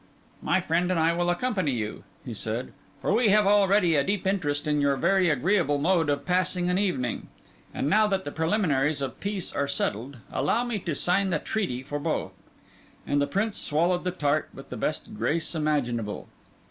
[0.41, 4.25] "My friend and I will accompany you," he said; "for we have already a deep
[4.25, 7.27] interest in your very agreeable mode of passing an evening.
[7.71, 11.83] And now that the preliminaries of peace are settled, allow me to sign the treaty
[11.83, 12.33] for both."
[13.05, 16.27] And the Prince swallowed the tart with the best grace imaginable.